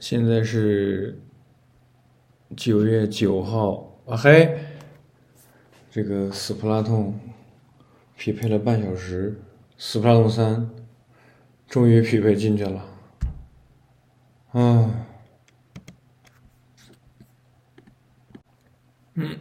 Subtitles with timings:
[0.00, 1.20] 现在是
[2.56, 4.56] 九月九号啊嘿，
[5.90, 7.18] 这个斯普拉通
[8.16, 9.40] 匹配了半小时，
[9.76, 10.70] 斯普拉通三
[11.66, 12.84] 终于匹配进去了，
[14.52, 15.06] 啊，
[19.14, 19.36] 嗯，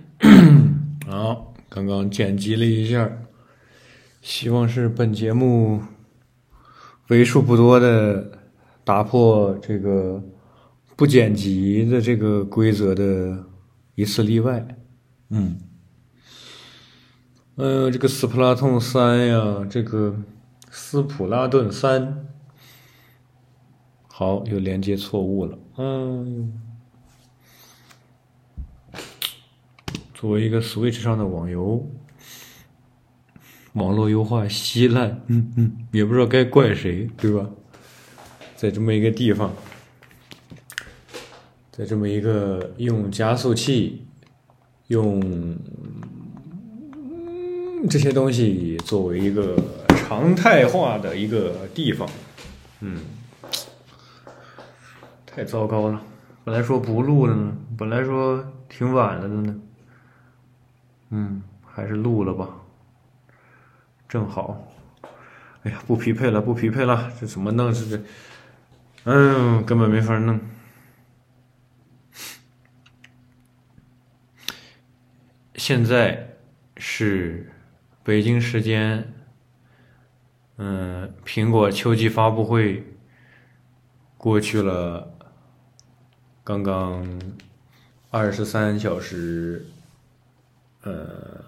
[1.05, 3.11] 好，刚刚剪辑了一下，
[4.21, 5.83] 希望是本节目
[7.09, 8.39] 为数不多的
[8.83, 10.19] 打破这个。
[10.97, 13.45] 不剪辑的这个规则的
[13.93, 14.67] 一次例外，
[15.29, 15.59] 嗯，
[17.53, 20.17] 呃，这个斯普拉通三呀，这个
[20.71, 22.25] 斯普拉顿三，
[24.07, 26.59] 好，又连接错误了，嗯，
[30.15, 31.87] 作为一个 Switch 上的网游，
[33.73, 37.47] 网络优化稀烂，嗯嗯，也不知道该怪谁，对吧？
[38.55, 39.53] 在这么一个地方。
[41.77, 44.03] 在这么一个用加速器、
[44.87, 45.55] 用
[47.87, 49.55] 这些东西作为一个
[49.89, 52.09] 常态化的一个地方，
[52.79, 52.99] 嗯，
[55.27, 56.01] 太糟糕了。
[56.43, 59.55] 本来说不录了呢，本来说挺晚了的呢，
[61.11, 62.49] 嗯，还是录了吧，
[64.09, 64.67] 正好。
[65.61, 67.71] 哎呀，不匹配了，不匹配了，这怎么弄？
[67.71, 68.01] 这这，
[69.03, 70.39] 嗯，根本没法弄。
[75.67, 76.37] 现在
[76.77, 77.51] 是
[78.01, 79.13] 北京时间，
[80.55, 82.81] 嗯，苹果秋季发布会
[84.17, 85.11] 过去了，
[86.41, 87.05] 刚刚
[88.11, 89.65] 二十三小时，
[90.83, 91.43] 呃，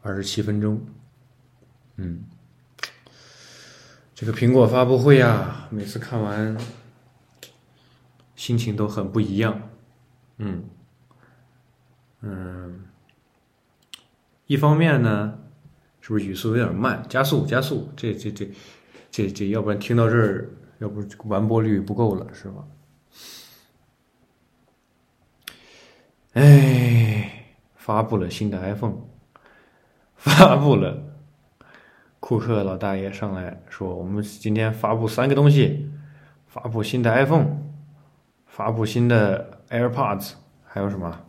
[0.00, 0.82] 二十七分钟，
[1.96, 2.24] 嗯，
[4.14, 6.56] 这个苹果发布会啊，每次看完
[8.36, 9.68] 心情都很不一样，
[10.38, 10.64] 嗯。
[12.22, 12.84] 嗯，
[14.46, 15.38] 一方面呢，
[16.00, 17.02] 是不是语速有点慢？
[17.08, 18.50] 加速，加速，这这这
[19.10, 22.64] 这这，要不然听到这儿，要不完播率不够了，是吧？
[26.34, 28.98] 哎，发布了新的 iPhone，
[30.14, 31.02] 发布了，
[32.20, 35.90] 库克老大爷上来说，我们今天发布三个东西：
[36.46, 37.58] 发布新的 iPhone，
[38.46, 41.24] 发布新的 AirPods，还有什么？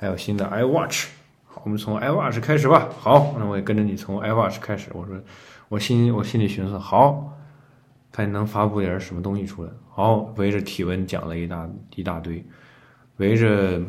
[0.00, 1.06] 还有新的 iWatch，
[1.44, 2.88] 好，我们从 iWatch 开始吧。
[3.00, 4.90] 好，那我也跟着你从 iWatch 开始。
[4.94, 5.16] 我说，
[5.68, 7.36] 我心我心里寻思，好，
[8.12, 9.70] 看你能发布点什么东西出来。
[9.90, 12.44] 好，围着体温讲了一大一大堆，
[13.16, 13.80] 围着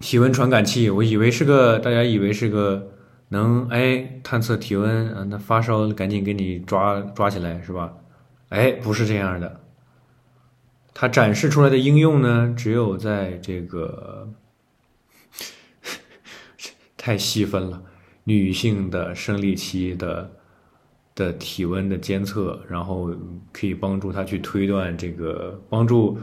[0.00, 2.90] 体温传感器，我以为是个，大家以为是个
[3.28, 7.92] 能哎探测体温，啊，那发烧赶紧给你抓抓起来是吧？
[8.48, 9.60] 哎，不是这样的。
[10.96, 14.32] 它展示出来的应用呢，只有在这个
[16.96, 17.82] 太细分了，
[18.22, 20.30] 女性的生理期的
[21.16, 23.12] 的体温的监测，然后
[23.52, 26.16] 可以帮助她去推断这个，帮助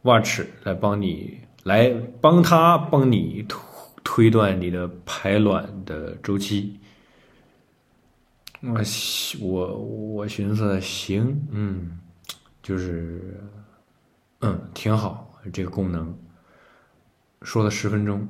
[0.00, 3.60] Watch 来帮你来帮他帮你推
[4.02, 6.80] 推断你的排卵的周期。
[8.62, 8.80] 我
[9.40, 11.98] 我我寻思行，嗯，
[12.62, 13.38] 就是。
[14.44, 16.18] 嗯，挺好，这个功能
[17.42, 18.26] 说了十分钟，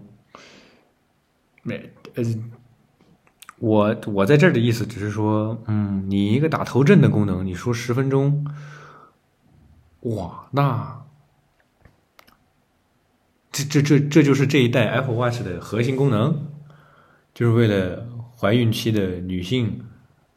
[1.62, 2.22] 没呃，
[3.58, 8.46] 我我在这儿的意思只是说，嗯，你一个打头阵的功能，你说十分钟，
[10.00, 11.02] 哇，那
[13.50, 16.46] 这这这这就是这一代 Apple Watch 的核心功能，
[17.32, 18.06] 就是为了
[18.36, 19.82] 怀孕期的女性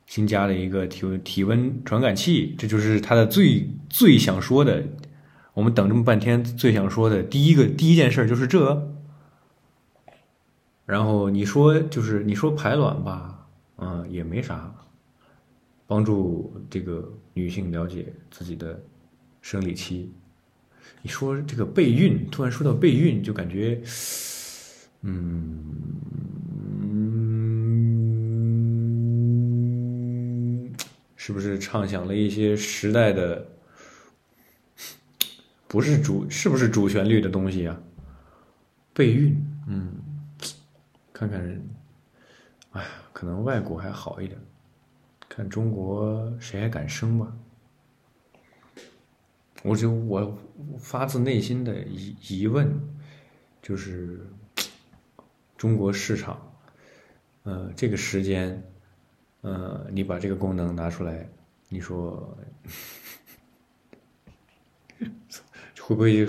[0.06, 4.81] 新加了一个体体温传感器，这就是它的最最想说的。
[5.56, 8.92] 我们等这么半天，最想说的第一个第一件事就是这。
[10.86, 14.76] 然后你说就是你说排卵吧，嗯，也没啥，
[15.88, 18.78] 帮助这个女性了解自己的
[19.41, 20.12] 生理期。
[21.02, 23.82] 你说这个备孕，突然说到备孕，就感觉，
[25.03, 25.74] 嗯，
[31.16, 33.47] 是不是畅想了一些时代的？
[35.76, 37.78] 不是主，是不是主旋律的东西啊？
[38.94, 39.92] 备孕，嗯，
[41.12, 41.62] 看看人，
[42.72, 44.40] 哎呀，可能外国还好一点，
[45.28, 47.38] 看中国谁还敢生吧？
[49.64, 50.40] 我就我
[50.80, 52.74] 发自内心的疑疑问，
[53.62, 54.26] 就是
[55.58, 56.58] 中国市场，
[57.44, 58.64] 呃，这个时间，
[59.42, 61.30] 呃，你把这个功能拿出来，
[61.68, 62.38] 你说？
[65.85, 66.26] 会不会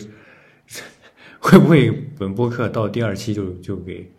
[1.40, 4.12] 会不会本播客到第二期就就给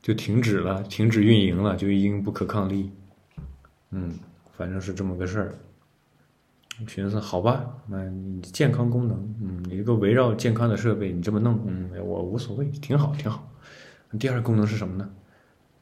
[0.00, 2.90] 就停止了，停止运营了，就已经不可抗力？
[3.90, 4.18] 嗯，
[4.56, 5.54] 反正是这么个事儿。
[6.88, 13.46] 寻思好吧，那你健康功能，嗯，你这个围绕健康的设备，你这么弄，嗯，我无所谓，挺好，挺好。
[14.18, 15.08] 第二功能是什么呢？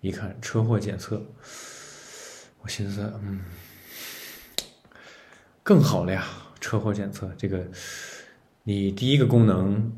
[0.01, 1.25] 一看车祸检测，
[2.63, 3.41] 我寻思，嗯，
[5.63, 6.27] 更好了呀，
[6.61, 7.65] 车祸检测这个，
[8.71, 9.93] 你第一个功能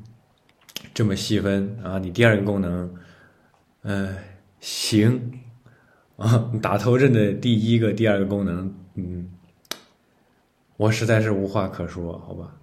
[0.94, 2.90] 这么细分啊，你第二个功能，
[3.82, 4.16] 嗯、
[4.60, 5.42] 行
[6.16, 9.30] 啊，打头阵的第一个、第二个功能，嗯。
[10.78, 12.56] 我实在是无话可说，好吧。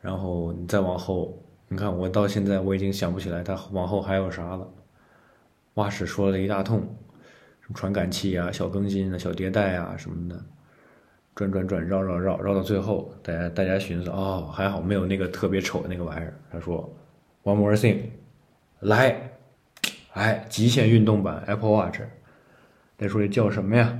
[0.00, 1.38] 然后你再往后，
[1.68, 4.66] 你看我到现在我已经想不起来他往后还有啥了。
[5.74, 6.78] 蛙史说了一大通，
[7.60, 10.42] 什么传感器啊、小更新啊、小迭代啊什么的，
[11.38, 16.34] 转转转，绕绕绕，绕到最后，大家大家寻思哦，还好没有那个特别丑的那个玩意儿。
[16.50, 16.92] 他说
[17.44, 17.98] ，One more thing，
[18.80, 19.30] 来，
[20.14, 22.00] 哎，极限运动版 Apple Watch，
[22.96, 23.96] 再说这叫什么呀？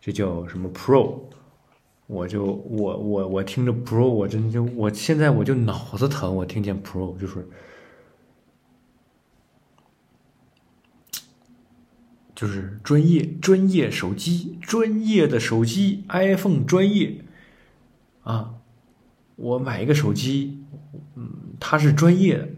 [0.00, 1.18] 这叫什么 Pro？
[2.06, 7.44] 我就我我我听着 Pro，我真就我现在我就脑子疼，我听见 Pro 就是
[12.36, 17.24] 就是专业专业手机，专业的手机 iPhone 专业
[18.22, 18.56] 啊！
[19.36, 20.62] 我买一个手机，
[21.14, 22.48] 嗯，它是专业的，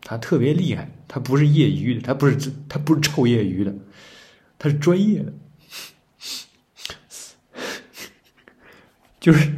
[0.00, 3.74] 它特别厉害，它不是业余的，它不是它不是臭业余的，
[4.56, 5.32] 它是专业的。
[9.18, 9.52] 就是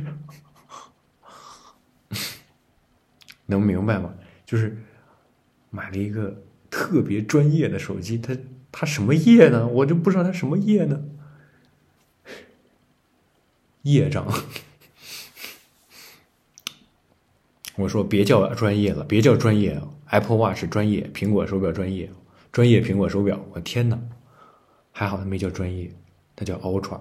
[3.44, 4.14] 能明白吗？
[4.46, 4.82] 就是
[5.68, 8.34] 买了一个特别专业的手机，它
[8.72, 9.66] 它什么业呢？
[9.66, 11.02] 我就不知道它什么业呢？
[13.82, 14.26] 业障。
[17.76, 22.10] 我说别叫专业了，别叫专业，Apple Watch 专业，苹果手表专业，
[22.52, 23.40] 专业苹果手表。
[23.52, 23.98] 我天哪，
[24.92, 25.90] 还好它没叫专业，
[26.36, 27.00] 它叫 Ultra。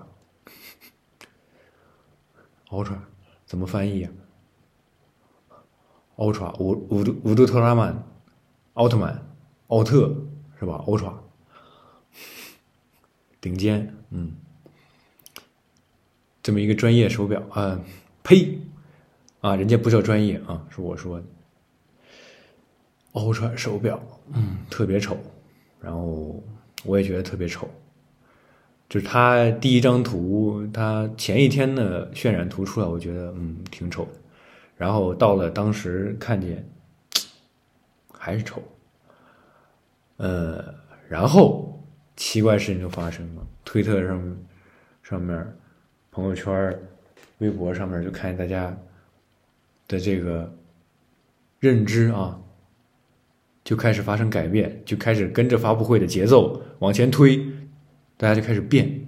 [2.69, 2.98] Ultra
[3.45, 4.10] 怎么翻译呀
[6.15, 8.04] ？Ultra 五五度五度特拉曼，
[8.74, 9.22] 奥特曼，
[9.68, 10.15] 奥特
[10.60, 11.13] 是吧？Ultra
[13.42, 14.33] 顶尖，嗯，
[16.44, 17.80] 这么一个专业手表啊，
[18.24, 18.60] 呸
[19.42, 21.25] 啊，人家不叫专业啊，是我说的。
[23.13, 24.01] 欧川手表，
[24.33, 25.18] 嗯，特别丑，
[25.81, 26.44] 然后
[26.86, 27.69] 我也觉得特别丑。
[28.88, 34.07] 就是他第一张图，他前一天的渲染图出来，我觉得嗯挺丑，
[34.75, 36.68] 然后到了当时看见，
[38.12, 38.62] 还是丑，
[40.18, 40.74] 呃，
[41.07, 41.69] 然后
[42.19, 44.38] 奇怪事情就发生了，推特上、
[45.01, 45.56] 上面、
[46.12, 46.77] 朋友圈、
[47.38, 48.77] 微博上面就看见大家
[49.88, 50.54] 的这个
[51.60, 52.38] 认知啊，
[53.63, 57.42] 就开始发生改变，就开始跟着发布会的节奏往前推。
[58.18, 59.00] 大家就开始变，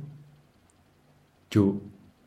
[1.49, 1.75] 就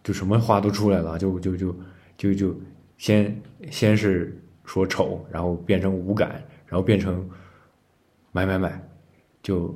[0.03, 1.75] 就什么话都出来了，就就就
[2.19, 2.61] 就就
[2.99, 7.27] 先先是说丑，然后变成无感，然后变成
[8.33, 8.87] 买买买，
[9.43, 9.75] 就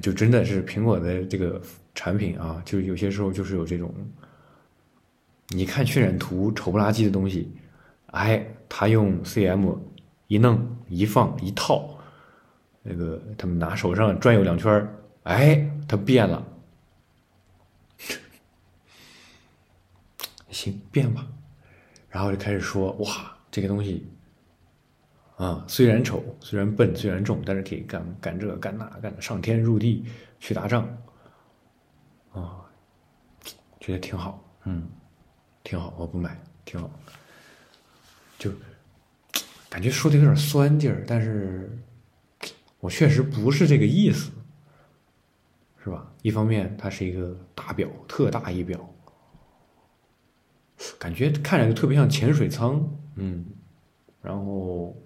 [0.00, 1.60] 就真的是苹果的这个
[1.94, 3.94] 产品啊，就有些时候就是有这种，
[5.48, 7.52] 你看渲染图丑不拉几的东西，
[8.06, 9.78] 哎，他用 CM
[10.28, 11.98] 一弄一放一套，
[12.82, 14.88] 那个他们拿手上转悠两圈
[15.24, 16.42] 哎，它变了，
[20.50, 21.26] 行变吧，
[22.08, 24.06] 然后就开始说哇，这个东西
[25.42, 30.04] 啊，虽然丑，虽然笨，虽然重，但是可以干干这干那干上天入地
[30.38, 30.84] 去打仗，
[32.32, 32.60] 啊，
[33.80, 34.88] 觉得挺好，嗯，
[35.64, 36.88] 挺好，我不买，挺好，
[38.38, 38.52] 就
[39.68, 41.76] 感觉说的有点酸劲儿，但是
[42.78, 44.30] 我确实不是这个意思。
[45.84, 46.08] 是吧？
[46.22, 48.88] 一方面，它是一个大表，特大一表，
[50.96, 53.44] 感觉看着就特别像潜水舱，嗯，
[54.20, 54.96] 然后，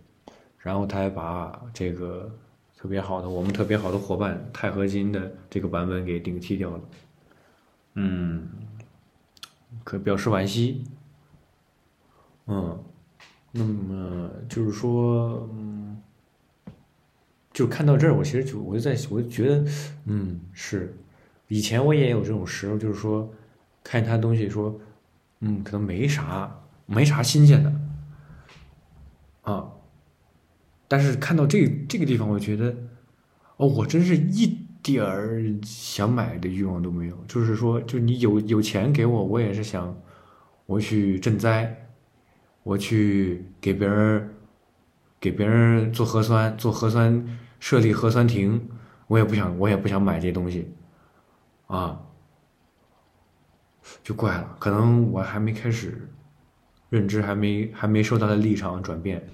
[0.67, 2.29] 然后他还把这个
[2.77, 6.81] 特别好的我们特别好的伙伴钛合金的这个版本给顶替掉了，
[7.95, 8.49] 嗯，
[9.85, 10.83] 可表示惋惜，
[12.47, 12.83] 嗯，
[13.53, 16.03] 那么就是说，嗯。
[17.53, 19.65] 就看到这儿，我其实就我就在我就觉得，
[20.05, 20.95] 嗯，是，
[21.49, 23.33] 以前我也有这种时候，就是说，
[23.83, 24.79] 看他东西说，
[25.41, 26.55] 嗯，可能没啥，
[26.85, 27.73] 没啥新鲜的，
[29.41, 29.73] 啊，
[30.89, 32.75] 但是看到这这个地方，我觉得，
[33.57, 34.47] 哦，我真是一
[34.83, 39.97] 点儿想买的欲望都没有，就是说，就你有有钱给我，我也是想，
[40.67, 41.89] 我去赈灾，
[42.63, 44.31] 我去给别人
[45.19, 47.27] 给别人做核酸，做核酸
[47.59, 48.69] 设立核酸亭，
[49.09, 50.73] 我也不想，我也不想买这东西，
[51.67, 52.01] 啊，
[54.05, 56.09] 就怪了，可能我还没开始
[56.91, 59.27] 认知，还没还没受到的立场转变，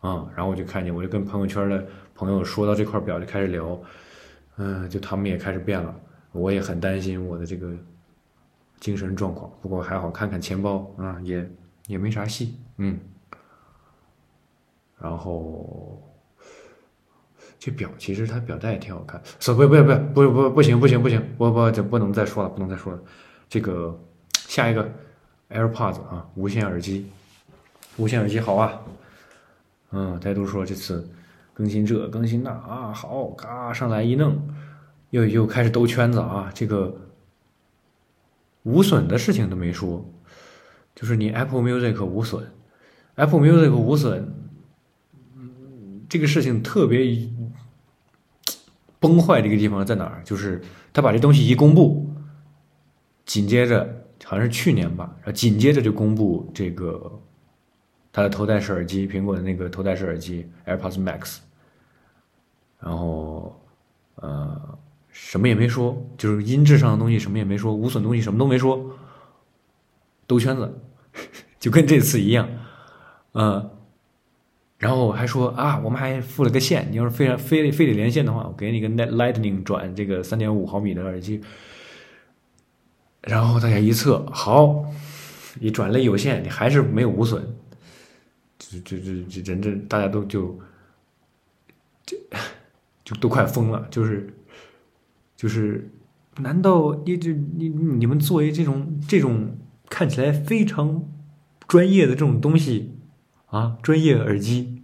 [0.00, 3.78] 啊，然后我就看见，我就跟朋友圈的朋友说到这块表，就开始聊，
[4.56, 5.94] 嗯，就他们也开始变了，
[6.32, 7.72] 我也很担心我的这个
[8.80, 11.48] 精神状况，不过还好，看看钱包啊，也。
[11.88, 13.00] 也没啥戏，嗯，
[14.98, 15.98] 然后
[17.58, 23.00] 这表其实它表带也挺好看，不不不不不不不行不行不行，不不这不能再说了，不能再说了。
[23.48, 23.98] 这个
[24.34, 24.86] 下一个
[25.48, 27.10] AirPods 啊，无线耳机，
[27.96, 28.78] 无线耳机好啊，
[29.90, 31.08] 嗯，大家都说这次
[31.54, 34.38] 更新这更新那啊好，嘎上来一弄，
[35.10, 36.94] 又又开始兜圈子啊，这个
[38.64, 40.04] 无损的事情都没说。
[40.94, 42.44] 就是你 Apple Music 无损
[43.14, 44.34] ，Apple Music 无损，
[46.08, 47.28] 这个事情特别
[48.98, 50.20] 崩坏的一个地方在哪儿？
[50.24, 50.60] 就是
[50.92, 52.12] 他把这东西一公布，
[53.24, 57.20] 紧接着好像是去年吧，紧接着就公布这个
[58.12, 61.38] 他的头戴式耳机，苹果的那个头戴式耳机 AirPods Max，
[62.80, 63.60] 然后
[64.16, 64.78] 呃
[65.10, 68.92] 什么也没说，就是音质上的东西什么也没说，无损东西什么都没说，
[70.26, 70.80] 兜圈子。
[71.58, 72.48] 就跟这次一样，
[73.32, 73.70] 嗯，
[74.78, 81.40] 然后还说啊，我们还附了个线，你要是非常非得非得连线的话，我给你个 Net Lightning 转这个三点五毫米的耳机。
[83.22, 84.84] 然后大家一测，好，
[85.58, 87.44] 你转了有线，你还是没有无损，
[88.70, 90.58] 就就就就人这大家都就
[92.04, 92.16] 就
[93.04, 94.34] 就都快疯了，就是
[95.36, 95.90] 就是，
[96.38, 99.58] 难道你这你你们作为这种这种
[99.88, 101.08] 看起来非常。
[101.66, 102.94] 专业的这种东西
[103.48, 104.80] 啊，专业耳机，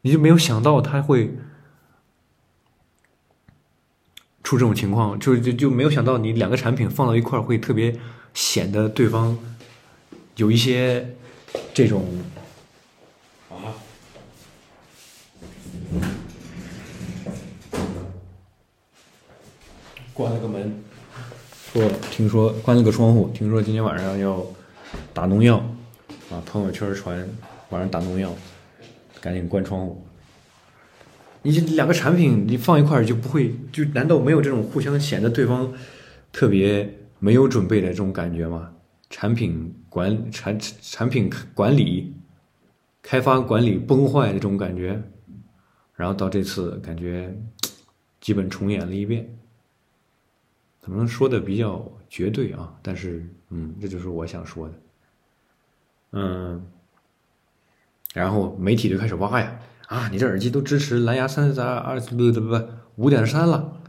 [0.00, 1.36] 你就没有想到它会
[4.42, 8.00] 出这种情况，就就就没有想到你两个产品放到一块会特别
[8.32, 9.38] 显得对方
[10.36, 11.16] 有一些
[11.74, 12.02] 这种
[13.62, 13.74] 啊，
[20.12, 20.82] 关了个门，
[21.72, 24.46] 说听说关了个窗户，听说今天晚上要
[25.12, 25.62] 打农药。
[26.30, 26.40] 啊！
[26.46, 27.28] 朋友圈传
[27.70, 28.32] 晚上打农药，
[29.20, 30.06] 赶紧关窗户。
[31.42, 33.52] 你两个产品你放一块儿就不会？
[33.72, 35.72] 就难道没有这种互相显得对方
[36.30, 36.88] 特别
[37.18, 38.70] 没有准备的这种感觉吗？
[39.08, 42.14] 产品管产产品管理、
[43.02, 45.02] 开发管理崩坏的这种感觉，
[45.94, 47.36] 然后到这次感觉
[48.20, 49.36] 基本重演了一遍。
[50.82, 54.74] 可能说的比较绝对啊，但是嗯，这就是我想说的。
[56.12, 56.66] 嗯，
[58.14, 63.80] 然后媒体就开始挖呀，啊，你这耳机都支持蓝牙三十二不不不五点三了，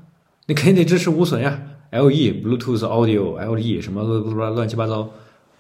[0.47, 5.11] 你肯定得支持无损呀，LE Bluetooth Audio LE 什么乱七八糟，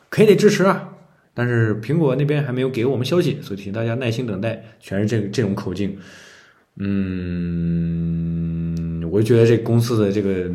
[0.09, 0.89] 肯定得支持啊。
[1.33, 4.63] 但是苹果那边还没有给我们消息，所以请大家耐心等待。
[4.79, 5.97] 全是这个这种口径，
[6.77, 7.09] 嗯，
[9.11, 10.51] 我就觉得这公司的这个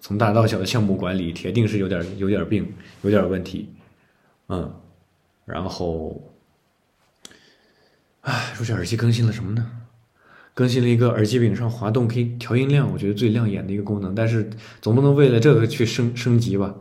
[0.00, 3.68] 从大到小的项目管理，铁定是有点有点病，有点问题。
[4.48, 4.72] 嗯，
[5.44, 6.32] 然后，
[8.20, 9.70] 唉，说这耳机更新了什么呢？
[10.54, 14.14] 更新了一个耳机柄上滑动可以调音量，我觉得最亮眼的一个功能。
[14.14, 14.50] 但是
[14.82, 16.74] 总不能为了这个去升升级吧？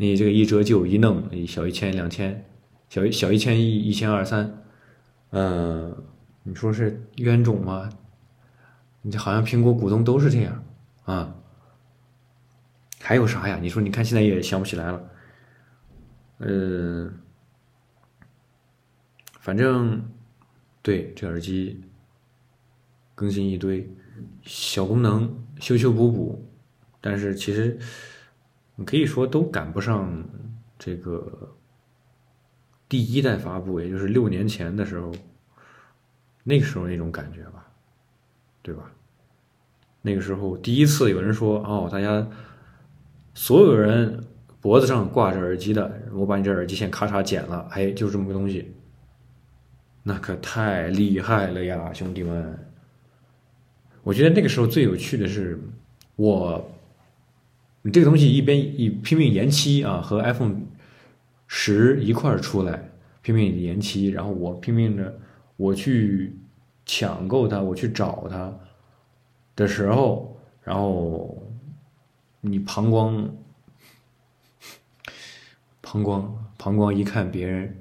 [0.00, 2.48] 你这个一折旧一弄，小一千两千，
[2.88, 4.62] 小小一千一一千二三，
[5.30, 6.04] 嗯，
[6.44, 7.90] 你说是冤种吗？
[9.02, 10.64] 你这好像苹果股东都是这样
[11.04, 11.34] 啊？
[13.00, 13.58] 还有啥呀？
[13.60, 15.10] 你说，你看现在也想不起来了。
[16.38, 17.12] 嗯，
[19.40, 20.00] 反正
[20.80, 21.80] 对这耳机
[23.16, 23.92] 更新一堆
[24.42, 26.48] 小功能，修修补补，
[27.00, 27.76] 但是其实
[28.78, 30.24] 你可以说都赶不上
[30.78, 31.54] 这个
[32.88, 35.12] 第一代发布，也就是六年前的时候，
[36.44, 37.66] 那个时候那种感觉吧，
[38.62, 38.90] 对吧？
[40.02, 42.24] 那个时候第一次有人说哦，大家
[43.34, 44.24] 所有人。
[44.60, 48.74] 脖子上挂着耳机的，我把你这耳机线咔嚓剪了，哎，就这么个东西，
[50.02, 52.58] 那可太厉害了呀，兄弟们！
[54.02, 55.56] 我觉得那个时候最有趣的是，
[56.16, 56.68] 我，
[57.82, 60.60] 你这个东西一边一拼命延期啊，和 iPhone
[61.46, 62.90] 十一块儿出来，
[63.22, 65.18] 拼命延期，然后我拼命的
[65.56, 66.36] 我去
[66.84, 68.58] 抢购它，我去找它
[69.56, 71.50] 的时候，然后
[72.40, 73.28] 你膀胱。
[75.90, 77.74] 膀胱膀胱一看，别人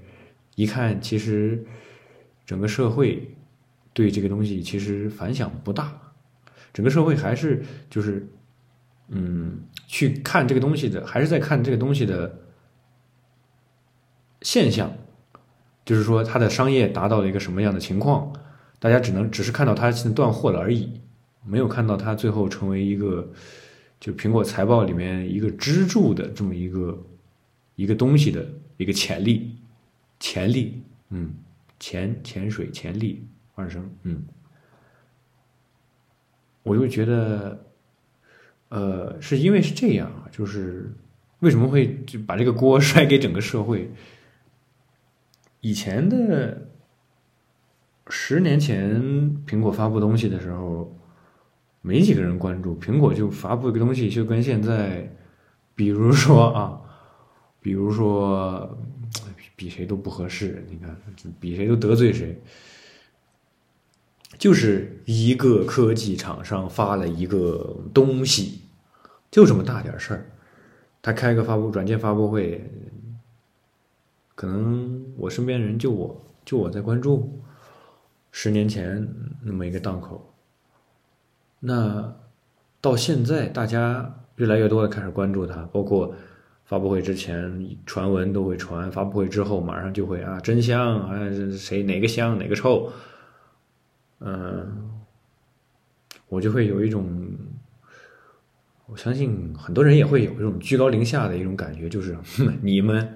[0.55, 1.61] 一看，其实
[2.45, 3.35] 整个社会
[3.91, 5.93] 对这个东西其实反响不大，
[6.71, 8.25] 整个社会还是就是
[9.09, 12.39] 嗯，去看这个东西的，还是在看这个东西的
[14.43, 14.93] 现象，
[15.83, 18.31] 就是说它的商业达到了一个什么样的情况，
[18.77, 21.01] 大家只能只是看到它现在断货了而已，
[21.43, 23.27] 没有看到它最后成为一个。
[23.99, 27.03] 就苹果财报里面一个支柱的这么一个
[27.73, 29.55] 一个东西的一个潜力，
[30.19, 31.33] 潜力，嗯，
[31.79, 34.23] 潜潜水潜力二声，嗯，
[36.61, 37.59] 我就觉得，
[38.69, 40.91] 呃，是因为是这样啊，就是
[41.39, 43.91] 为什么会就把这个锅 甩给整个社会？
[45.61, 46.69] 以前的
[48.09, 49.01] 十年前，
[49.45, 50.93] 苹果发布东西的时候。
[51.83, 55.09] 没几个人关注，苹果就发布一个东西，就跟现在，
[55.73, 56.81] 比如说啊，
[57.61, 58.77] 比如说
[59.55, 60.93] 比谁都不合适，你看
[61.39, 62.41] 比谁都得罪谁，
[64.37, 68.61] 就是一个科技厂商发了一个东西，
[69.31, 70.25] 就这么大点事儿，
[71.01, 72.69] 他开个发布软件发布会，
[74.35, 77.41] 可能我身边人就我就我在关注，
[78.31, 79.07] 十年前
[79.43, 80.33] 那么一个档口。
[81.59, 82.15] 那
[82.79, 86.13] 到现在，大家越来越多的开始关注它，包括
[86.65, 91.17] 发布会之前传闻都会传，发布会之后马上就会啊真香啊
[91.57, 92.91] 谁哪个香哪个臭，
[94.19, 94.91] 嗯，
[96.27, 97.37] 我就会有一种，
[98.87, 102.17] 我相信很多人也会有这种居高临下的一种感觉，就是
[102.61, 103.15] 你们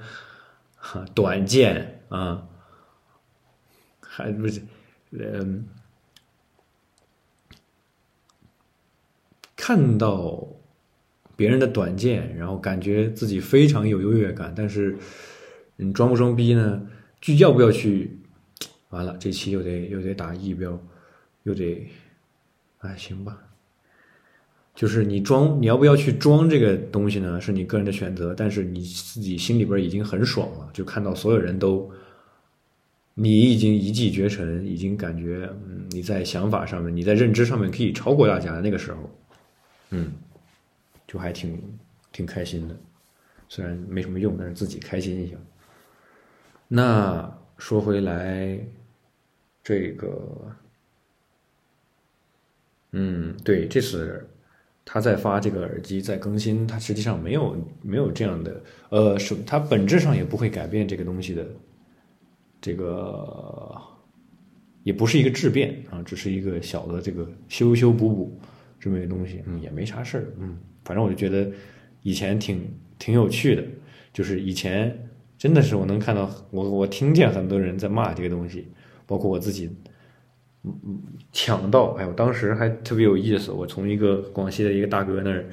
[0.76, 2.48] 哈短见啊，
[4.00, 4.62] 还不是
[5.12, 5.66] 嗯。
[9.64, 10.48] 看到
[11.36, 14.98] 别人的短见，然后感觉自己非常有优越感，但是
[15.76, 16.88] 你装不装逼呢？
[17.22, 18.20] 就要不要去？
[18.90, 20.82] 完了，这期又得又得打疫标，
[21.44, 21.88] 又得，
[22.80, 23.38] 哎，行吧。
[24.74, 27.40] 就是你装，你要不要去装这个东西呢？
[27.42, 31.92] 是你个人的选择，但是你自己心里边已经很爽了，就看到所有人都，
[33.14, 39.10] 你已经一骑绝尘，已经感觉嗯，你在想法上面，你在认知上面可以超过大家那个时候。
[39.90, 40.14] 嗯，
[41.06, 41.62] 就还挺
[42.14, 42.76] 挺开心的，
[43.50, 45.36] 虽然没什么用，但是自己开心一下。
[46.70, 48.58] 那说回来，
[49.62, 50.56] 这个，
[52.92, 54.28] 嗯，对，这次
[54.84, 61.48] 他在发这个耳机在更新，它实际上没有没有这样的，呃，是它本质上也不会改变这个东西的，
[62.60, 63.76] 这个
[64.84, 68.40] 也不是一个质变啊，只是一个小的这个修修补补。
[68.84, 71.52] 这么一个东西，嗯，也没啥事儿，嗯，反正我就觉得
[72.02, 73.64] 以前挺挺有趣的，
[74.12, 78.66] 就是以前真的是我能看到，我我听见很多人在骂这个东西，
[79.06, 79.70] 包括我自己，
[80.64, 85.46] 嗯嗯，抢到，哎，我当时还特别有意思，我从一个广西的一个大哥那儿，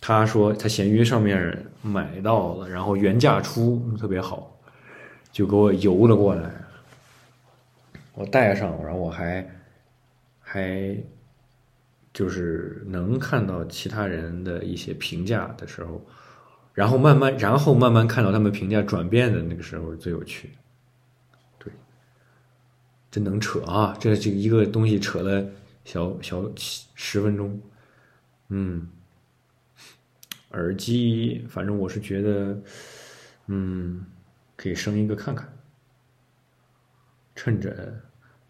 [0.00, 4.58] 他说他闲鱼上面买到了，然后原价出，特别好，
[5.32, 6.50] 就给我邮了过来，
[8.14, 9.48] 我带上，然后我还
[10.40, 10.96] 还。
[12.10, 16.04] 就是能看到其他人的一些评价的时候，
[16.74, 20.50] 然后慢慢，然后慢慢看到他们评价转变的那个时候最有趣。
[23.18, 23.96] 真能扯啊！
[23.98, 25.44] 这这一个东西扯了
[25.84, 26.48] 小小
[26.94, 27.60] 十分钟。
[28.48, 28.88] 嗯，
[30.52, 32.62] 耳机，反正我是觉得，
[33.48, 34.06] 嗯，
[34.54, 35.52] 可以升一个看看，
[37.34, 38.00] 趁着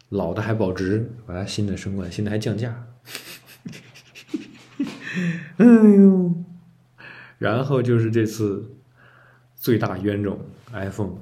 [0.09, 2.85] 老的还保值，把它新的升过来，新的还降价。
[5.57, 6.35] 哎呦，
[7.39, 8.77] 然后就是这次
[9.55, 10.39] 最大冤种
[10.71, 11.17] iPhone，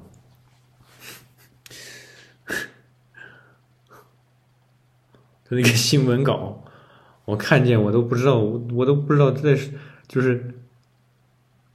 [5.50, 6.64] 那个新闻稿，
[7.24, 9.72] 我看见我都不知道，我都不知道这是
[10.06, 10.54] 就是，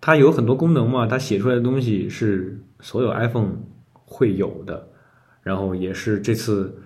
[0.02, 3.58] 它有很多功能嘛，它写出来的东西是所有 iPhone
[4.06, 4.88] 会有的，
[5.42, 6.82] 然后也是这次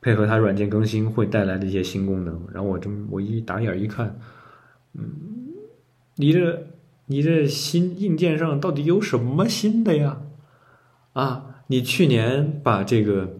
[0.00, 4.18] 配合它软件更新会带来的一些新功能，然后我这么我一打眼一看。
[4.94, 5.10] 嗯，
[6.16, 6.66] 你这
[7.06, 10.22] 你这新硬件上到底有什么新的呀？
[11.12, 13.38] 啊，你去年把这个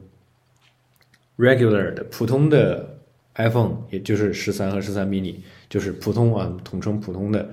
[1.38, 2.98] regular 的普通的
[3.34, 5.36] iPhone，也就是十三和十三 mini，
[5.68, 7.48] 就是普通啊，统称普通的，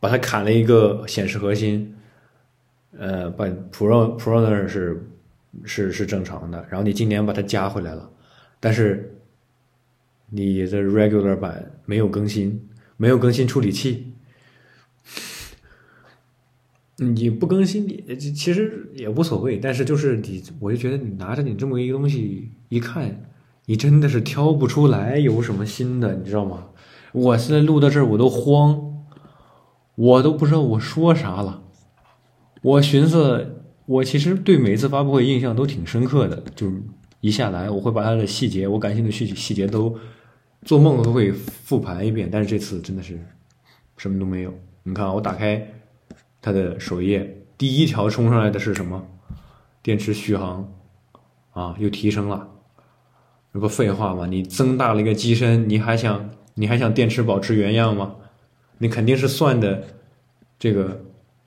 [0.00, 1.94] 把它砍了一个显示核心，
[2.98, 5.02] 呃，把 Pro Pro 那是
[5.64, 8.10] 是是正常的，然后你今年把它加回来了，
[8.60, 9.14] 但是
[10.30, 12.62] 你的 regular 版没有更新。
[12.98, 14.10] 没有更新处理器，
[16.98, 19.58] 你不更新，你其实也无所谓。
[19.58, 23.28] 但是就是你，我就觉得你拿着你这么一个东西一看，
[23.66, 26.68] 你真的是挑不出来有什么新的，你知道吗？
[27.12, 29.04] 我现在录到这儿我都慌，
[29.94, 31.64] 我都不知道我说啥了。
[32.62, 36.82] 我寻思，我其实对每一次发布会印象都挺深刻的，就是
[37.20, 39.94] 一下来我会把它的细节，我感兴趣的细细节都
[40.62, 42.28] 做梦都会复盘一遍。
[42.32, 43.20] 但是这次真的是
[43.98, 44.54] 什么都没有。
[44.82, 45.74] 你看，我打开。
[46.46, 49.04] 它的首页第一条冲上来的是什么？
[49.82, 50.72] 电池续航
[51.50, 52.48] 啊，又提升了，
[53.52, 54.28] 这不废话吗？
[54.28, 58.14] 你增大了一个机身，你还想你还想电池保持原样吗？
[58.78, 59.82] 你肯定是算的
[60.56, 61.04] 这个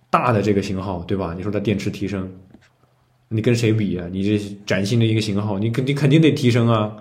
[0.09, 1.33] 大的这个型号，对吧？
[1.33, 2.29] 你说它电池提升，
[3.29, 4.05] 你跟谁比啊？
[4.11, 6.97] 你这崭新的一个型号，你肯定肯定得提升啊。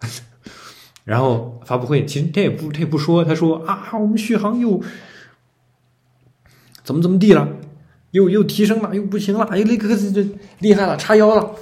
[1.04, 4.82] 然后发布会其实他也不他也不说，他说啊，我们续航又。
[6.84, 7.48] 怎么怎么地了？
[8.10, 10.26] 又又提升了，又不行了，哎，那个这
[10.58, 11.54] 厉害了，叉腰了。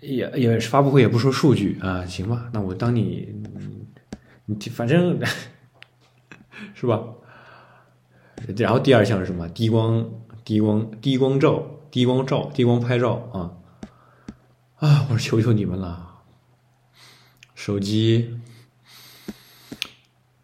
[0.00, 2.50] 也也发布会也不说数据啊，行吧？
[2.52, 3.34] 那我当你
[4.44, 5.18] 你反正
[6.74, 7.02] 是吧？
[8.58, 9.48] 然后第二项是什么？
[9.48, 10.06] 低光
[10.44, 13.56] 低光低光照低光照低光拍照啊
[14.86, 15.06] 啊！
[15.10, 16.16] 我求求你们了，
[17.54, 18.38] 手机，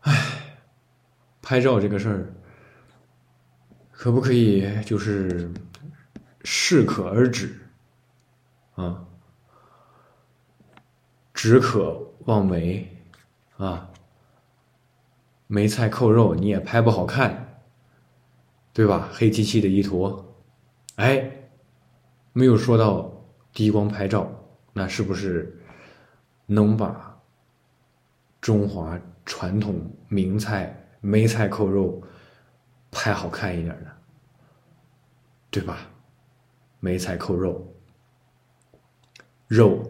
[0.00, 0.16] 唉，
[1.42, 2.32] 拍照这个事儿。
[4.00, 5.52] 可不可以就是
[6.42, 7.54] 适可而止
[8.74, 9.04] 啊？
[11.34, 12.96] 只可望梅
[13.58, 13.90] 啊，
[15.48, 17.60] 梅菜扣肉你也拍不好看，
[18.72, 19.10] 对吧？
[19.12, 20.34] 黑漆漆的一坨，
[20.94, 21.30] 哎，
[22.32, 24.32] 没有说到低光拍照，
[24.72, 25.60] 那是不是
[26.46, 27.20] 能把
[28.40, 32.02] 中华传统名菜梅菜扣肉
[32.90, 33.96] 拍好看一点的？
[35.50, 35.78] 对吧？
[36.78, 37.74] 梅菜扣肉，
[39.48, 39.82] 肉、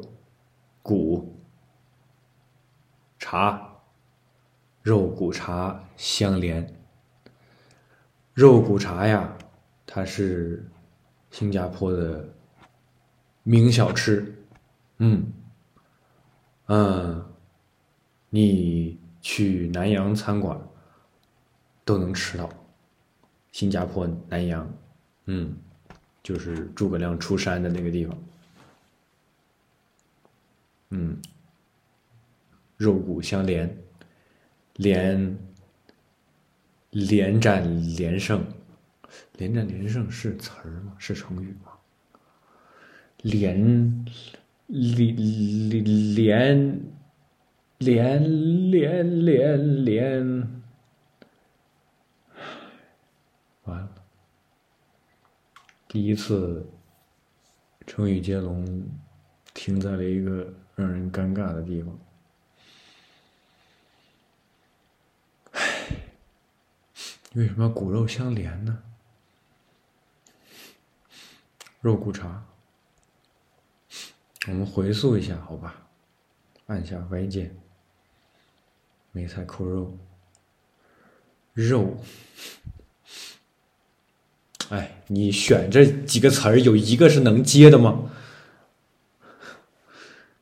[0.83, 1.39] 骨、
[3.19, 3.77] 茶，
[4.83, 6.77] 肉骨茶相连。
[8.33, 9.37] 肉骨茶呀，
[9.87, 10.67] 它是
[11.31, 12.27] 新加坡的
[13.43, 14.35] 名小吃。
[14.97, 15.33] 嗯
[16.67, 17.35] 嗯，
[18.31, 20.61] 你去南洋餐馆
[21.85, 22.49] 都能吃到。
[23.53, 24.71] 新加坡南洋。
[25.27, 25.57] 嗯，
[26.23, 28.19] 就是诸葛亮出山的那个地方。
[30.91, 31.17] 嗯，
[32.77, 33.77] 肉骨相连，
[34.75, 35.39] 连
[36.91, 38.45] 连战连胜，
[39.37, 40.95] 连战连胜是词儿吗？
[40.99, 41.73] 是成语吗？
[43.23, 44.05] 连
[44.67, 45.17] 连
[45.77, 46.81] 连
[47.79, 50.63] 连连连连，
[53.65, 53.95] 完了。
[55.93, 56.65] 第一次
[57.85, 58.89] 成语接龙
[59.53, 61.99] 停在了一个让人尴尬的地方。
[65.51, 65.97] 唉，
[67.35, 68.85] 为什么骨肉相连呢？
[71.81, 72.47] 肉骨茶，
[74.47, 75.89] 我们回溯一下，好吧？
[76.67, 77.61] 按下 Y 键，
[79.11, 79.99] 梅菜扣肉，
[81.53, 81.97] 肉。
[84.71, 88.11] 哎，你选这几个词儿，有一个是能接的吗？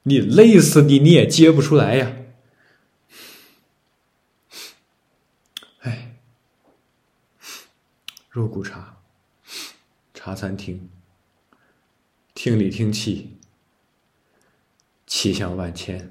[0.02, 2.16] 你累死你，你也接不出来呀！
[5.80, 6.16] 哎，
[8.30, 8.98] 肉骨茶，
[10.14, 10.88] 茶餐厅，
[12.34, 13.36] 厅里厅气，
[15.06, 16.10] 气象万千，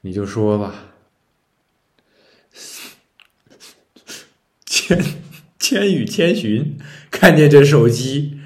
[0.00, 0.92] 你就说吧，
[4.64, 5.29] 千。
[5.60, 6.78] 千与千寻
[7.10, 8.40] 看见这手机，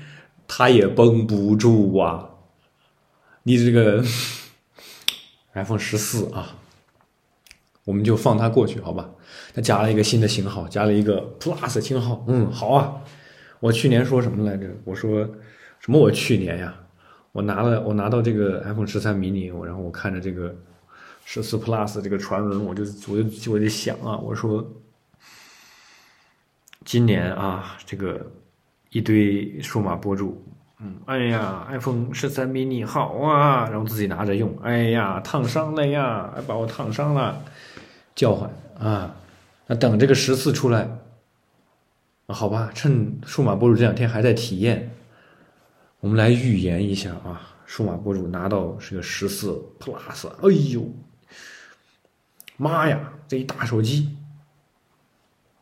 [0.49, 2.31] 他也绷不住啊！
[3.45, 4.05] 你这个
[5.55, 6.57] iPhone 十四啊，
[7.85, 9.09] 我们就放它过去，好吧？
[9.55, 12.25] 它加了一个新的型号，加了一个 Plus 型号。
[12.27, 13.01] 嗯，好啊。
[13.61, 14.69] 我去年说什么来着？
[14.85, 15.25] 我说
[15.79, 15.99] 什么？
[15.99, 16.75] 我去年呀，
[17.31, 20.55] 我拿了，我拿到这个 iPhone 十三 mini，我然后我看着这个
[21.25, 24.69] 十四 Plus 这个传闻，我就我就我就想啊，我说。
[26.85, 28.31] 今年啊，这个
[28.91, 30.47] 一堆数码博主，
[30.79, 37.43] 嗯，哎呀，iPhone 十三 mini 好啊，然后自己拿着用，哎呀，烫伤了呀，把我烫伤了，
[38.15, 39.17] 叫唤啊，
[39.67, 40.87] 那等这个十四出来，
[42.29, 44.91] 好吧，趁数码博主这两天还在体验，
[46.01, 50.87] 我们来预言一下啊，数码博主拿到这个十四 Plus，哎呦，
[52.59, 54.15] 妈呀，这一大手机，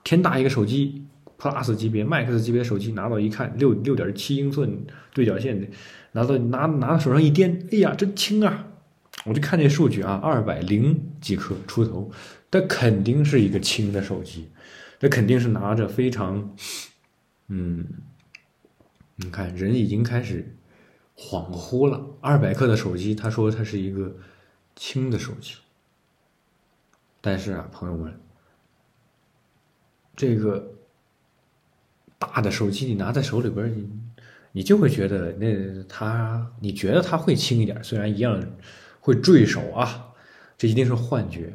[0.03, 1.07] 天大一个手机。
[1.43, 5.69] Plus 级别、Max 级别手机拿到一看，六六点七英寸对角线，
[6.13, 8.69] 拿到拿拿到手上一掂，哎呀，真轻啊！
[9.25, 12.13] 我就看这数据啊，二百零几克出头，
[12.49, 14.51] 它肯定是一个轻的手机，
[15.01, 16.55] 它肯定是拿着非常，
[17.49, 17.89] 嗯，
[19.17, 20.55] 你看人已经开始
[21.17, 22.07] 恍惚了。
[22.21, 24.15] 二百克的手机，他说它是一个
[24.77, 25.57] 轻的手机，
[27.21, 28.17] 但是啊，朋友们，
[30.15, 30.75] 这个。
[32.23, 33.89] 大的手机你拿在手里边，你
[34.53, 38.41] 你就会觉得那它，你觉得它会轻一点，虽然一样
[39.01, 40.13] 会坠手啊，
[40.57, 41.53] 这一定是幻觉，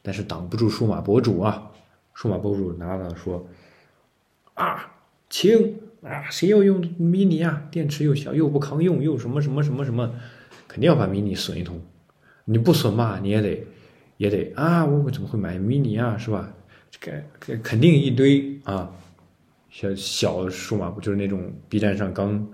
[0.00, 1.70] 但是挡不住数码博主啊，
[2.14, 3.46] 数码博主拿了说
[4.54, 4.90] 啊
[5.28, 7.68] 轻啊，谁要用 mini 啊？
[7.70, 10.14] 电池又小又不抗用，又什么什么什么什么，
[10.66, 11.78] 肯定要把 mini 损一通，
[12.46, 13.66] 你不损嘛，你也得
[14.16, 16.16] 也得啊，我怎么会买 mini 啊？
[16.16, 16.50] 是吧？
[16.90, 17.10] 这
[17.40, 18.90] 个肯定一堆啊。
[19.72, 22.46] 小小数码就是那种 B 站上刚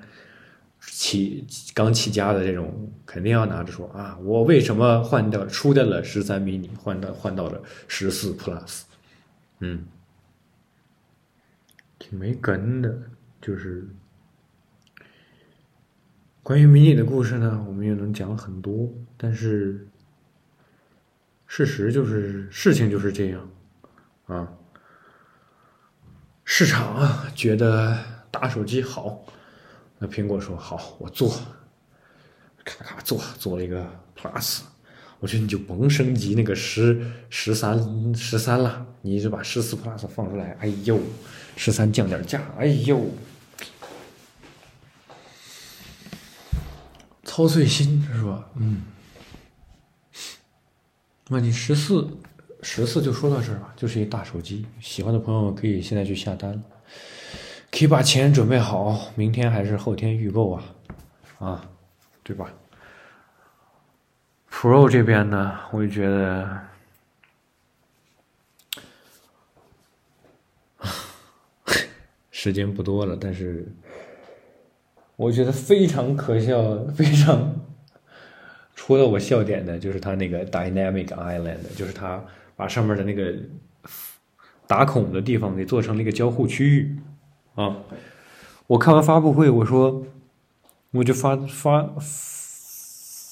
[0.80, 8.82] 起刚起家的这种，肯定要拿着说啊，我为什么换掉出掉了十三 mini，换到换到了十四 Plus，
[9.58, 9.84] 嗯，
[11.98, 12.96] 挺没根的。
[13.40, 13.88] 就是
[16.42, 19.88] 关于 mini 的故事呢，我们也能讲很多，但是
[21.48, 23.50] 事实就是事情就是这样
[24.26, 24.52] 啊。
[26.50, 29.22] 市场啊，觉得大手机好，
[29.98, 31.30] 那苹果说好，我做，
[32.64, 34.60] 咔咔做，做了一个 Plus，
[35.20, 40.98] 我觉得你就甭升级那个十十三十三了，你一直把十四 Plus 放出来，哎呦，
[41.54, 43.10] 十三降点价，哎呦，
[47.24, 48.48] 操碎心是吧？
[48.56, 48.84] 嗯，
[51.28, 52.08] 那你十四。
[52.60, 56.60] 十四就说到这儿吧，就是一大手机，喜欢的朋友可以现在去下单了，
[57.70, 60.64] 可以把钱准备好，明天还是后天预购啊，
[61.38, 61.70] 啊，
[62.24, 62.52] 对吧
[64.50, 66.60] ？Pro 这边呢，我就觉得，
[72.32, 73.66] 时间不多了，但是
[75.14, 77.54] 我觉得非常可笑，非常
[78.74, 82.20] 戳到我笑点的，就是它那个 Dynamic Island，就是它。
[82.58, 83.32] 把上面的那个
[84.66, 86.98] 打孔的地方给做成了一个交互区域
[87.54, 87.76] 啊！
[88.66, 90.04] 我看完发布会，我说
[90.90, 91.88] 我就发发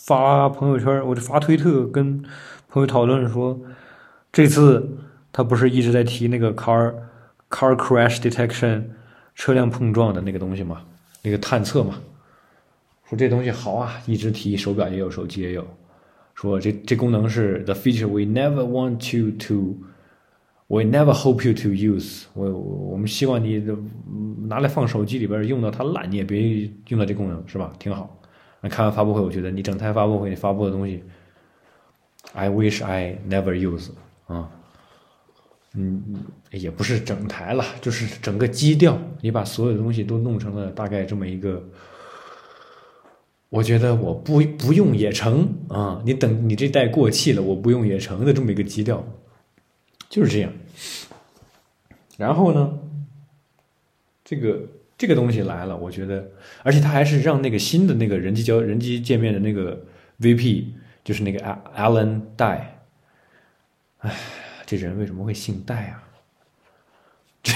[0.07, 2.25] 发朋友圈，我就发推特跟
[2.69, 3.61] 朋友讨论说，
[4.31, 4.97] 这次
[5.33, 6.95] 他不是一直在提那个 car
[7.51, 8.85] car crash detection
[9.35, 10.85] 车辆碰撞的那个东西吗？
[11.23, 12.01] 那个探测嘛，
[13.11, 15.67] 说这东西好啊，一直提，手表也有，手机也有。
[16.37, 22.45] 说这这功能是 the feature we never want you to，we never hope you to use 我。
[22.45, 23.59] 我我们希望你
[24.47, 27.73] 拿来放手机里边用到它烂，你也别用到这功能，是吧？
[27.79, 28.21] 挺好。
[28.61, 31.03] 那看完发布会，我觉得你整台发布会你发布的东西
[32.35, 33.89] ，I wish I never use
[34.27, 34.51] 啊。
[35.75, 36.03] 嗯，
[36.51, 41.65] 也不是整台了，就是整个基调，你把所有的东西都弄成了大概这么一个。
[43.57, 46.03] 我觉得我不不用也成啊！
[46.05, 49.03] 你等你这代过气了，我不用也成的这么一个基调，
[50.11, 50.53] 就是这样。
[52.19, 52.79] 然后呢，
[54.23, 54.61] 这个
[54.99, 56.31] 这个东西来了，我觉得，
[56.63, 59.83] 而且他还是让那个新的那个人机交人机界面的那个
[60.21, 60.67] VP，
[61.03, 61.41] 就是那个
[61.75, 62.61] Alan Dye。
[64.01, 64.15] 哎，
[64.67, 66.05] 这人为什么会姓戴啊？
[67.43, 67.55] 这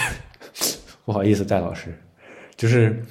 [1.05, 1.95] 不好意思，戴老师，
[2.57, 3.05] 就是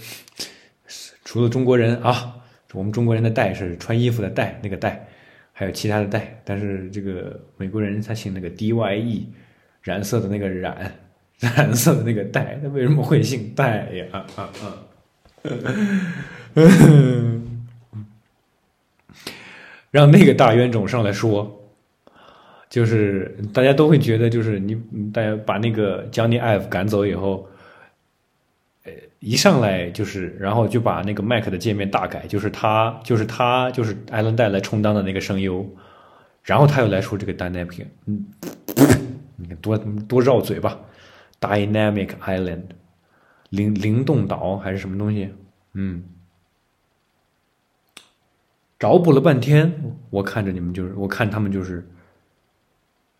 [1.24, 2.38] 除了中国人啊。
[2.74, 5.08] 我们中国人的戴是穿衣服的戴，那个戴，
[5.54, 9.28] 还有其他的戴，但是这个美国人他姓那个 D Y E，
[9.82, 10.94] 染色的那个染，
[11.40, 14.06] 染色的那个戴，他为什么会姓戴呀？
[14.12, 14.86] 啊啊啊！
[19.90, 21.68] 让那个大冤种上来说，
[22.70, 24.80] 就是大家都会觉得，就是你
[25.12, 27.49] 大家把那个 Johnny Ive 赶走以后。
[29.20, 35.70] 一上来就是，然后就把那个 Mac 的界面大改，就是他，就是他，就是艾伦戴来充当的那个声优，
[36.42, 38.26] 然后他又来说这个 Dynamic，嗯，
[39.36, 40.80] 你看多多绕嘴吧
[41.42, 42.64] ，Dynamic Island，
[43.50, 45.34] 灵灵动岛还是什么东西？
[45.74, 46.04] 嗯，
[48.80, 51.86] 找补了半天，我看着你们就是，我看他们就是，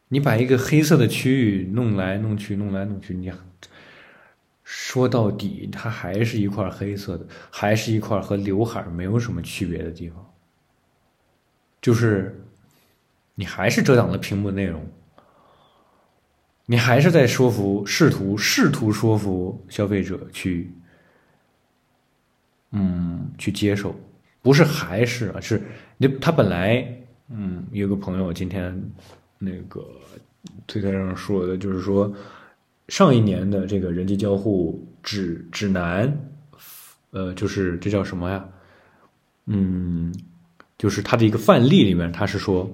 [0.08, 3.30] 你把一个黑色的区域弄来弄去，弄来弄去，你。
[4.72, 10.24] 说到底，它还是一块黑色的，还是一块和刘海没有什么区别的地方，
[11.82, 12.40] 就是
[13.34, 14.88] 你还是遮挡了屏幕内容。
[16.68, 20.72] 你还是在说服，试图试图说服消费者去，
[22.70, 23.96] 嗯，去接受，
[24.44, 25.60] 不是还是啊，是
[25.98, 26.88] 你他本来，
[27.30, 28.80] 嗯，有个朋友今天
[29.40, 29.84] 那个
[30.68, 32.14] 推特上说的，就是说
[32.90, 36.12] 上一年的这个人机交互指指南，
[37.12, 38.46] 呃，就是这叫什么呀？
[39.46, 40.14] 嗯，
[40.78, 42.70] 就是他的一个范例里面，他是说，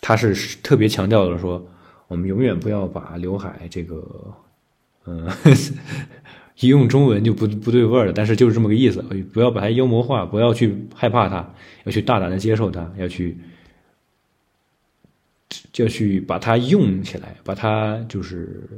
[0.00, 1.64] 他是特别强调的说。
[2.08, 4.32] 我们永远不要把刘海这个，
[5.06, 5.28] 嗯，
[6.60, 8.12] 一用中文就不不对味儿了。
[8.12, 13.36] 但是就是这么个意思，不要把它妖魔化，不要去害怕它，要去大胆的接受它，要去，
[15.72, 18.68] 就要去把它用起来，把它就是，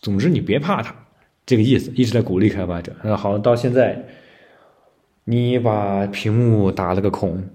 [0.00, 0.94] 总之你别怕它，
[1.44, 2.94] 这个意思一直在鼓励开发者。
[3.02, 4.04] 那好，到现在，
[5.24, 7.48] 你把屏幕打了个孔，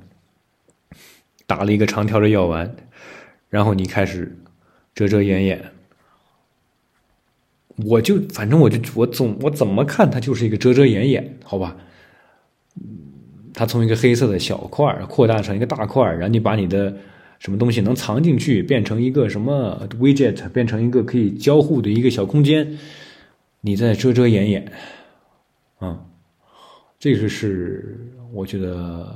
[1.45, 2.75] 打了一个长条的药丸，
[3.49, 4.38] 然后你开始。
[4.95, 5.60] 遮遮掩掩，
[7.77, 11.75] 我就反正我就我总我怎么看它就是一个遮遮掩掩，好吧？
[13.56, 16.95] 它从一个黑色的小块扩大成一个大块，然后你把你的
[17.43, 22.79] 什么东西能藏进去，变成一个什么 widget，变成一个可以交互的一个小空间，
[23.60, 24.71] 你在遮遮掩掩，
[25.79, 26.06] 啊，
[26.97, 29.13] 这个是我觉得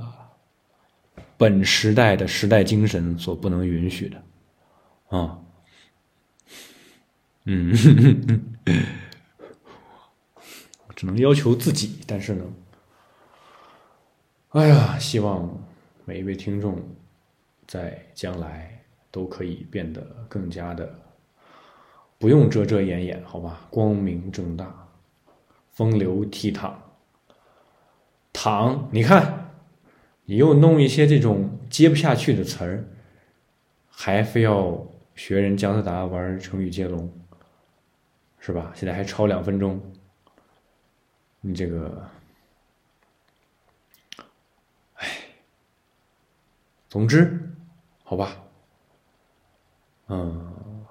[1.38, 4.22] 本时代的时代精神所不能允许的，
[5.18, 5.40] 啊。
[7.46, 7.72] 嗯，
[10.98, 12.44] 只能要求自己，但是呢，
[14.50, 15.50] 哎呀，希望
[16.04, 16.78] 每一位听众
[17.68, 20.98] 在将来都可以变得更加的
[22.18, 23.68] 不用遮遮掩掩，好吧？
[23.70, 24.88] 光明正大，
[25.72, 26.74] 风流倜傥。
[28.34, 29.52] 躺，你看，
[30.26, 32.86] 你又弄一些这种接不下去的词儿，
[33.90, 37.12] 还非要学人姜思达玩成语接龙。
[38.40, 38.72] 是吧？
[38.74, 39.82] 现在还超两分钟，
[41.42, 42.10] 你这个，
[44.94, 45.08] 哎，
[46.88, 47.47] 总之，
[48.10, 48.42] 好吧，
[50.08, 50.86] 嗯，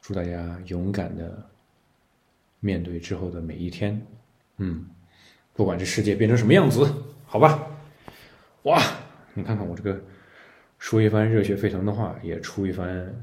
[0.00, 1.48] 祝大家勇敢的
[2.58, 4.04] 面对之后的每一天，
[4.56, 4.90] 嗯，
[5.54, 6.84] 不管这世界变成什么样子，
[7.26, 7.70] 好吧，
[8.64, 8.82] 哇，
[9.34, 10.02] 你看看我这个
[10.80, 13.14] 说一番热血沸腾的话，也出一番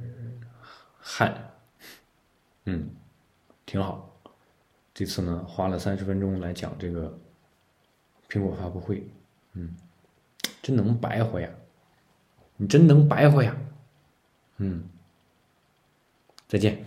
[0.98, 1.52] 汗，
[2.63, 2.89] 嗯。
[3.66, 4.18] 挺好，
[4.94, 7.20] 这次呢花了三十分钟来讲这个
[8.30, 9.06] 苹果发布会，
[9.56, 9.76] 嗯，
[10.62, 11.50] 真能白活呀，
[12.63, 13.54] 你真能白活呀，
[14.60, 14.84] 嗯，
[16.47, 16.78] 再见。